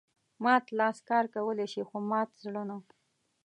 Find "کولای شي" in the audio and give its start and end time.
1.35-1.81